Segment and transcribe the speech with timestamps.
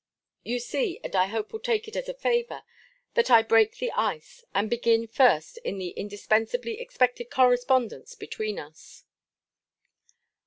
[0.43, 2.63] You see, and I hope will take it as a favour,
[3.13, 9.03] that I break the ice, and begin first in the indispensably expected correspondence between us.